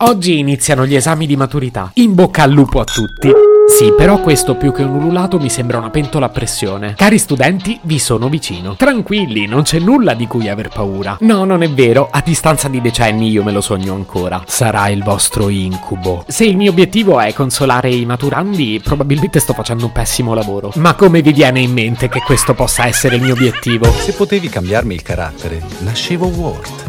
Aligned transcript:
Oggi 0.00 0.38
iniziano 0.38 0.84
gli 0.84 0.94
esami 0.94 1.26
di 1.26 1.36
maturità. 1.36 1.90
In 1.94 2.12
bocca 2.12 2.42
al 2.42 2.50
lupo 2.50 2.80
a 2.80 2.84
tutti. 2.84 3.30
Sì, 3.66 3.94
però 3.96 4.20
questo 4.20 4.54
più 4.54 4.70
che 4.70 4.82
un 4.82 4.94
ululato 4.94 5.38
mi 5.38 5.48
sembra 5.48 5.78
una 5.78 5.88
pentola 5.88 6.26
a 6.26 6.28
pressione. 6.28 6.92
Cari 6.94 7.16
studenti, 7.16 7.80
vi 7.84 7.98
sono 7.98 8.28
vicino. 8.28 8.76
Tranquilli, 8.76 9.46
non 9.46 9.62
c'è 9.62 9.78
nulla 9.78 10.12
di 10.12 10.26
cui 10.26 10.50
aver 10.50 10.68
paura. 10.68 11.16
No, 11.20 11.44
non 11.44 11.62
è 11.62 11.70
vero, 11.70 12.10
a 12.10 12.20
distanza 12.22 12.68
di 12.68 12.82
decenni 12.82 13.30
io 13.30 13.42
me 13.42 13.52
lo 13.52 13.62
sogno 13.62 13.94
ancora. 13.94 14.42
Sarà 14.46 14.88
il 14.88 15.02
vostro 15.02 15.48
incubo. 15.48 16.24
Se 16.28 16.44
il 16.44 16.58
mio 16.58 16.72
obiettivo 16.72 17.18
è 17.18 17.32
consolare 17.32 17.88
i 17.88 18.04
maturandi, 18.04 18.82
probabilmente 18.84 19.40
sto 19.40 19.54
facendo 19.54 19.86
un 19.86 19.92
pessimo 19.92 20.34
lavoro. 20.34 20.72
Ma 20.74 20.94
come 20.94 21.22
vi 21.22 21.32
viene 21.32 21.60
in 21.60 21.72
mente 21.72 22.10
che 22.10 22.20
questo 22.20 22.52
possa 22.52 22.84
essere 22.86 23.16
il 23.16 23.22
mio 23.22 23.32
obiettivo? 23.32 23.90
Se 23.90 24.12
potevi 24.12 24.50
cambiarmi 24.50 24.92
il 24.92 25.00
carattere, 25.00 25.64
nascevo 25.78 26.26
Ward. 26.26 26.84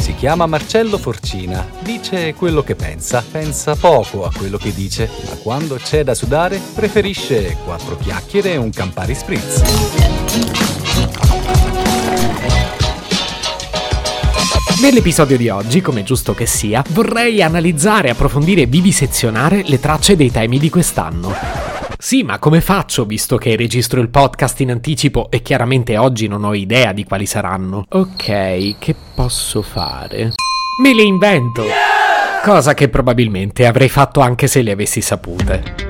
Si 0.00 0.14
chiama 0.14 0.46
Marcello 0.46 0.96
Forcina, 0.96 1.64
dice 1.80 2.32
quello 2.34 2.62
che 2.62 2.74
pensa, 2.74 3.22
pensa 3.30 3.76
poco 3.76 4.24
a 4.24 4.32
quello 4.34 4.56
che 4.56 4.72
dice, 4.72 5.08
ma 5.28 5.34
quando 5.36 5.76
c'è 5.76 6.02
da 6.02 6.14
sudare 6.14 6.58
preferisce 6.74 7.58
quattro 7.64 7.98
chiacchiere 7.98 8.52
e 8.52 8.56
un 8.56 8.70
Campari 8.70 9.14
Spritz. 9.14 9.62
Nell'episodio 14.80 15.36
di 15.36 15.50
oggi, 15.50 15.82
come 15.82 16.02
giusto 16.02 16.32
che 16.32 16.46
sia, 16.46 16.82
vorrei 16.88 17.42
analizzare, 17.42 18.08
approfondire 18.08 18.62
e 18.62 18.66
vivisezionare 18.66 19.62
le 19.66 19.78
tracce 19.78 20.16
dei 20.16 20.30
temi 20.30 20.58
di 20.58 20.70
quest'anno. 20.70 21.69
Sì, 22.00 22.22
ma 22.22 22.38
come 22.38 22.62
faccio 22.62 23.04
visto 23.04 23.36
che 23.36 23.56
registro 23.56 24.00
il 24.00 24.08
podcast 24.08 24.58
in 24.60 24.70
anticipo 24.70 25.30
e 25.30 25.42
chiaramente 25.42 25.98
oggi 25.98 26.28
non 26.28 26.44
ho 26.44 26.54
idea 26.54 26.92
di 26.92 27.04
quali 27.04 27.26
saranno? 27.26 27.84
Ok, 27.90 28.78
che 28.78 28.94
posso 29.14 29.60
fare? 29.60 30.30
Me 30.82 30.94
le 30.94 31.02
invento! 31.02 31.64
Cosa 32.42 32.72
che 32.72 32.88
probabilmente 32.88 33.66
avrei 33.66 33.90
fatto 33.90 34.20
anche 34.20 34.46
se 34.46 34.62
le 34.62 34.70
avessi 34.70 35.02
sapute. 35.02 35.89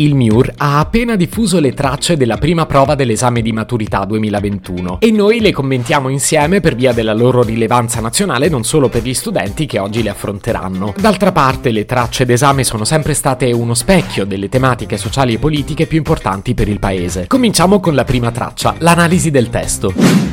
Il 0.00 0.14
MIUR 0.14 0.52
ha 0.58 0.78
appena 0.78 1.16
diffuso 1.16 1.58
le 1.58 1.72
tracce 1.72 2.16
della 2.16 2.36
prima 2.36 2.66
prova 2.66 2.94
dell'esame 2.94 3.42
di 3.42 3.50
maturità 3.50 4.04
2021 4.04 5.00
e 5.00 5.10
noi 5.10 5.40
le 5.40 5.50
commentiamo 5.50 6.08
insieme 6.08 6.60
per 6.60 6.76
via 6.76 6.92
della 6.92 7.12
loro 7.12 7.42
rilevanza 7.42 8.00
nazionale 8.00 8.48
non 8.48 8.62
solo 8.62 8.88
per 8.88 9.02
gli 9.02 9.12
studenti 9.12 9.66
che 9.66 9.80
oggi 9.80 10.04
le 10.04 10.10
affronteranno. 10.10 10.94
D'altra 10.96 11.32
parte 11.32 11.72
le 11.72 11.84
tracce 11.84 12.24
d'esame 12.24 12.62
sono 12.62 12.84
sempre 12.84 13.12
state 13.12 13.50
uno 13.50 13.74
specchio 13.74 14.24
delle 14.24 14.48
tematiche 14.48 14.96
sociali 14.96 15.34
e 15.34 15.38
politiche 15.40 15.86
più 15.86 15.98
importanti 15.98 16.54
per 16.54 16.68
il 16.68 16.78
paese. 16.78 17.26
Cominciamo 17.26 17.80
con 17.80 17.96
la 17.96 18.04
prima 18.04 18.30
traccia, 18.30 18.76
l'analisi 18.78 19.32
del 19.32 19.50
testo. 19.50 19.92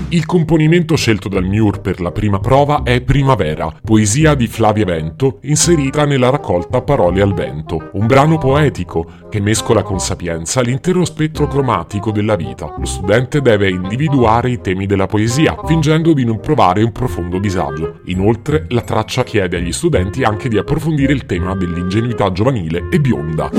Il 0.09 0.27
componimento 0.27 0.95
scelto 0.95 1.27
dal 1.27 1.43
MIUR 1.43 1.81
per 1.81 1.99
la 1.99 2.11
prima 2.11 2.37
prova 2.37 2.83
è 2.83 3.01
Primavera, 3.01 3.73
poesia 3.83 4.35
di 4.35 4.45
Flavia 4.45 4.85
Vento, 4.85 5.39
inserita 5.41 6.05
nella 6.05 6.29
raccolta 6.29 6.83
Parole 6.83 7.23
al 7.23 7.33
vento, 7.33 7.89
un 7.93 8.05
brano 8.05 8.37
poetico 8.37 9.23
che 9.31 9.39
mescola 9.55 9.83
con 9.83 10.01
sapienza 10.01 10.59
l'intero 10.59 11.05
spettro 11.05 11.47
cromatico 11.47 12.11
della 12.11 12.35
vita. 12.35 12.75
Lo 12.77 12.83
studente 12.83 13.41
deve 13.41 13.69
individuare 13.69 14.49
i 14.49 14.59
temi 14.59 14.85
della 14.85 15.05
poesia, 15.05 15.55
fingendo 15.65 16.11
di 16.11 16.25
non 16.25 16.41
provare 16.41 16.83
un 16.83 16.91
profondo 16.91 17.39
disagio. 17.39 18.01
Inoltre, 18.07 18.65
la 18.67 18.81
traccia 18.81 19.23
chiede 19.23 19.55
agli 19.55 19.71
studenti 19.71 20.23
anche 20.23 20.49
di 20.49 20.57
approfondire 20.57 21.13
il 21.13 21.25
tema 21.25 21.55
dell'ingenuità 21.55 22.33
giovanile 22.33 22.89
e 22.91 22.99
bionda. 22.99 23.49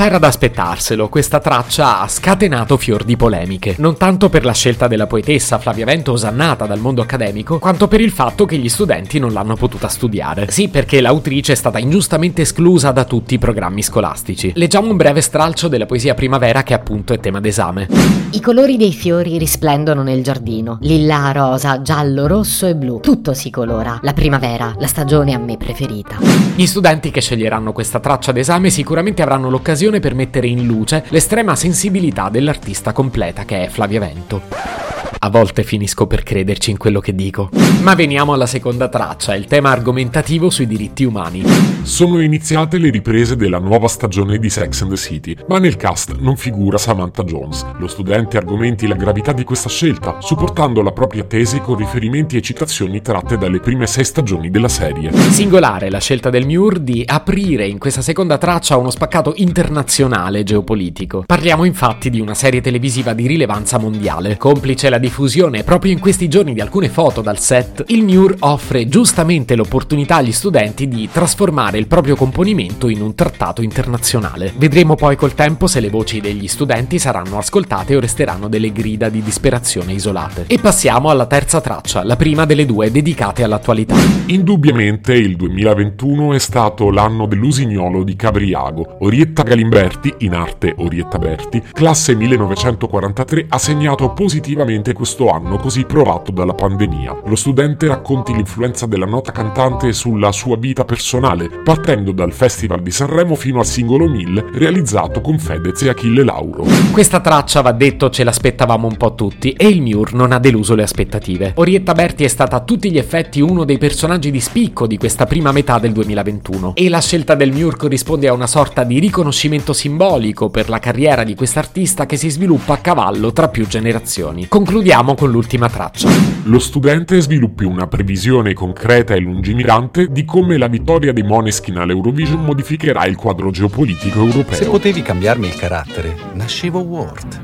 C'era 0.00 0.16
da 0.16 0.28
aspettarselo, 0.28 1.10
questa 1.10 1.40
traccia 1.40 2.00
ha 2.00 2.08
scatenato 2.08 2.78
fior 2.78 3.04
di 3.04 3.18
polemiche, 3.18 3.74
non 3.80 3.98
tanto 3.98 4.30
per 4.30 4.46
la 4.46 4.54
scelta 4.54 4.88
della 4.88 5.06
poetessa 5.06 5.58
Flavia 5.58 5.84
Vento 5.84 6.12
osannata 6.12 6.64
dal 6.64 6.78
mondo 6.78 7.02
accademico, 7.02 7.58
quanto 7.58 7.86
per 7.86 8.00
il 8.00 8.10
fatto 8.10 8.46
che 8.46 8.56
gli 8.56 8.70
studenti 8.70 9.18
non 9.18 9.34
l'hanno 9.34 9.56
potuta 9.56 9.88
studiare. 9.88 10.50
Sì, 10.50 10.68
perché 10.68 11.02
l'autrice 11.02 11.52
è 11.52 11.54
stata 11.54 11.78
ingiustamente 11.78 12.40
esclusa 12.40 12.92
da 12.92 13.04
tutti 13.04 13.34
i 13.34 13.38
programmi 13.38 13.82
scolastici. 13.82 14.52
Leggiamo 14.54 14.90
un 14.90 14.96
breve 14.96 15.20
stralcio 15.20 15.68
della 15.68 15.84
poesia 15.84 16.14
primavera 16.14 16.62
che 16.62 16.72
appunto 16.72 17.12
è 17.12 17.20
tema 17.20 17.38
d'esame. 17.38 17.88
I 18.30 18.40
colori 18.40 18.78
dei 18.78 18.94
fiori 18.94 19.36
risplendono 19.36 20.02
nel 20.02 20.22
giardino, 20.22 20.78
lilla, 20.80 21.30
rosa, 21.32 21.82
giallo, 21.82 22.26
rosso 22.26 22.66
e 22.66 22.74
blu, 22.74 23.00
tutto 23.00 23.34
si 23.34 23.50
colora. 23.50 23.98
La 24.00 24.14
primavera, 24.14 24.74
la 24.78 24.86
stagione 24.86 25.34
a 25.34 25.38
me 25.38 25.58
preferita. 25.58 26.16
Gli 26.56 26.64
studenti 26.64 27.10
che 27.10 27.20
sceglieranno 27.20 27.72
questa 27.72 28.00
traccia 28.00 28.32
d'esame 28.32 28.70
sicuramente 28.70 29.20
avranno 29.20 29.50
l'occasione 29.50 29.88
per 29.98 30.14
mettere 30.14 30.46
in 30.46 30.66
luce 30.66 31.04
l'estrema 31.08 31.56
sensibilità 31.56 32.28
dell'artista 32.28 32.92
completa 32.92 33.44
che 33.44 33.64
è 33.64 33.68
Flavia 33.68 33.98
Vento. 33.98 35.09
A 35.22 35.28
volte 35.28 35.64
finisco 35.64 36.06
per 36.06 36.22
crederci 36.22 36.70
in 36.70 36.78
quello 36.78 36.98
che 36.98 37.14
dico. 37.14 37.50
Ma 37.82 37.94
veniamo 37.94 38.32
alla 38.32 38.46
seconda 38.46 38.88
traccia, 38.88 39.34
il 39.34 39.44
tema 39.44 39.70
argomentativo 39.70 40.48
sui 40.48 40.66
diritti 40.66 41.04
umani. 41.04 41.42
Sono 41.82 42.22
iniziate 42.22 42.78
le 42.78 42.88
riprese 42.88 43.36
della 43.36 43.58
nuova 43.58 43.86
stagione 43.86 44.38
di 44.38 44.48
Sex 44.48 44.80
and 44.80 44.90
the 44.90 44.96
City, 44.96 45.36
ma 45.46 45.58
nel 45.58 45.76
cast 45.76 46.16
non 46.20 46.38
figura 46.38 46.78
Samantha 46.78 47.22
Jones. 47.22 47.66
Lo 47.76 47.86
studente 47.86 48.38
argomenti 48.38 48.86
la 48.86 48.94
gravità 48.94 49.32
di 49.32 49.44
questa 49.44 49.68
scelta, 49.68 50.22
supportando 50.22 50.80
la 50.80 50.92
propria 50.92 51.24
tesi 51.24 51.60
con 51.60 51.76
riferimenti 51.76 52.38
e 52.38 52.40
citazioni 52.40 53.02
tratte 53.02 53.36
dalle 53.36 53.60
prime 53.60 53.86
sei 53.86 54.06
stagioni 54.06 54.48
della 54.48 54.68
serie. 54.68 55.12
Singolare 55.12 55.90
la 55.90 56.00
scelta 56.00 56.30
del 56.30 56.46
MIUR 56.46 56.78
di 56.78 57.02
aprire 57.04 57.66
in 57.66 57.78
questa 57.78 58.00
seconda 58.00 58.38
traccia 58.38 58.78
uno 58.78 58.90
spaccato 58.90 59.34
internazionale 59.36 60.44
geopolitico. 60.44 61.24
Parliamo 61.26 61.64
infatti 61.64 62.08
di 62.08 62.20
una 62.20 62.34
serie 62.34 62.62
televisiva 62.62 63.12
di 63.12 63.26
rilevanza 63.26 63.76
mondiale. 63.76 64.38
Complice 64.38 64.88
la 64.88 64.98
diffusione 65.10 65.64
proprio 65.64 65.90
in 65.90 65.98
questi 65.98 66.28
giorni 66.28 66.54
di 66.54 66.60
alcune 66.60 66.88
foto 66.88 67.20
dal 67.20 67.40
set, 67.40 67.82
il 67.88 68.04
MIUR 68.04 68.36
offre 68.40 68.86
giustamente 68.88 69.56
l'opportunità 69.56 70.16
agli 70.16 70.30
studenti 70.30 70.86
di 70.86 71.08
trasformare 71.10 71.78
il 71.78 71.88
proprio 71.88 72.14
componimento 72.14 72.88
in 72.88 73.02
un 73.02 73.16
trattato 73.16 73.60
internazionale. 73.60 74.52
Vedremo 74.56 74.94
poi 74.94 75.16
col 75.16 75.34
tempo 75.34 75.66
se 75.66 75.80
le 75.80 75.90
voci 75.90 76.20
degli 76.20 76.46
studenti 76.46 77.00
saranno 77.00 77.38
ascoltate 77.38 77.96
o 77.96 78.00
resteranno 78.00 78.46
delle 78.48 78.70
grida 78.70 79.08
di 79.08 79.20
disperazione 79.20 79.92
isolate. 79.92 80.44
E 80.46 80.58
passiamo 80.60 81.10
alla 81.10 81.26
terza 81.26 81.60
traccia, 81.60 82.04
la 82.04 82.14
prima 82.14 82.44
delle 82.46 82.64
due 82.64 82.92
dedicate 82.92 83.42
all'attualità. 83.42 83.96
Indubbiamente 84.26 85.12
il 85.14 85.34
2021 85.34 86.34
è 86.34 86.38
stato 86.38 86.90
l'anno 86.90 87.26
dell'usignolo 87.26 88.04
di 88.04 88.14
Cabriago. 88.14 88.98
Orietta 89.00 89.42
Galimberti, 89.42 90.14
in 90.18 90.34
arte 90.34 90.72
Orietta 90.78 91.18
Berti, 91.18 91.60
classe 91.72 92.14
1943, 92.14 93.46
ha 93.48 93.58
segnato 93.58 94.12
positivamente 94.12 94.92
questo 95.00 95.30
anno 95.30 95.56
così 95.56 95.86
provato 95.86 96.30
dalla 96.30 96.52
pandemia. 96.52 97.22
Lo 97.24 97.34
studente 97.34 97.86
racconti 97.86 98.34
l'influenza 98.34 98.84
della 98.84 99.06
nota 99.06 99.32
cantante 99.32 99.94
sulla 99.94 100.30
sua 100.30 100.58
vita 100.58 100.84
personale, 100.84 101.48
partendo 101.64 102.12
dal 102.12 102.34
Festival 102.34 102.82
di 102.82 102.90
Sanremo 102.90 103.34
fino 103.34 103.60
al 103.60 103.64
singolo 103.64 104.06
1000 104.06 104.50
realizzato 104.52 105.22
con 105.22 105.38
Fedez 105.38 105.80
e 105.80 105.88
Achille 105.88 106.22
Lauro. 106.22 106.66
Questa 106.92 107.20
traccia, 107.20 107.62
va 107.62 107.72
detto, 107.72 108.10
ce 108.10 108.24
l'aspettavamo 108.24 108.86
un 108.86 108.98
po' 108.98 109.14
tutti 109.14 109.52
e 109.52 109.68
il 109.68 109.80
MIUR 109.80 110.12
non 110.12 110.32
ha 110.32 110.38
deluso 110.38 110.74
le 110.74 110.82
aspettative. 110.82 111.52
Orietta 111.54 111.94
Berti 111.94 112.24
è 112.24 112.28
stata 112.28 112.56
a 112.56 112.60
tutti 112.60 112.92
gli 112.92 112.98
effetti 112.98 113.40
uno 113.40 113.64
dei 113.64 113.78
personaggi 113.78 114.30
di 114.30 114.40
spicco 114.40 114.86
di 114.86 114.98
questa 114.98 115.24
prima 115.24 115.50
metà 115.50 115.78
del 115.78 115.92
2021 115.92 116.74
e 116.74 116.90
la 116.90 117.00
scelta 117.00 117.34
del 117.34 117.52
MIUR 117.52 117.74
corrisponde 117.74 118.28
a 118.28 118.34
una 118.34 118.46
sorta 118.46 118.84
di 118.84 118.98
riconoscimento 118.98 119.72
simbolico 119.72 120.50
per 120.50 120.68
la 120.68 120.78
carriera 120.78 121.24
di 121.24 121.34
quest'artista 121.34 122.04
che 122.04 122.18
si 122.18 122.28
sviluppa 122.28 122.74
a 122.74 122.78
cavallo 122.78 123.32
tra 123.32 123.48
più 123.48 123.66
generazioni. 123.66 124.46
Concludiamo 124.46 124.88
con 124.90 125.30
l'ultima 125.30 125.68
traccia. 125.68 126.08
Lo 126.44 126.58
studente 126.58 127.20
sviluppi 127.20 127.62
una 127.62 127.86
previsione 127.86 128.54
concreta 128.54 129.14
e 129.14 129.20
lungimirante 129.20 130.08
di 130.10 130.24
come 130.24 130.58
la 130.58 130.66
vittoria 130.66 131.12
dei 131.12 131.22
Moneskin 131.22 131.76
all'Eurovision 131.76 132.42
modificherà 132.42 133.06
il 133.06 133.14
quadro 133.14 133.52
geopolitico 133.52 134.18
europeo. 134.18 134.56
Se 134.56 134.66
potevi 134.66 135.00
cambiarmi 135.00 135.46
il 135.46 135.54
carattere, 135.54 136.16
nascevo 136.32 136.80
Ward. 136.80 137.40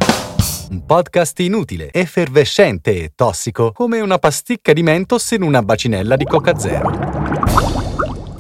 Un 0.71 0.85
podcast 0.85 1.39
inutile, 1.39 1.93
effervescente 1.93 3.05
e 3.05 3.13
tossico, 3.15 3.71
come 3.71 4.01
una 4.01 4.19
pasticca 4.19 4.73
di 4.73 4.83
mentos 4.83 5.31
in 5.31 5.43
una 5.43 5.63
bacinella 5.63 6.17
di 6.17 6.25
Coca 6.25 6.59
Zero. 6.59 6.91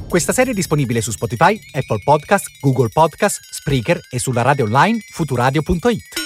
Questa 0.08 0.32
serie 0.32 0.50
è 0.50 0.54
disponibile 0.54 1.00
su 1.00 1.12
Spotify, 1.12 1.56
Apple 1.72 2.02
Podcast, 2.02 2.58
Google 2.60 2.88
Podcast, 2.92 3.38
Spreaker 3.52 4.00
e 4.10 4.18
sulla 4.18 4.42
radio 4.42 4.64
online 4.64 4.98
futuradio.it. 5.12 6.25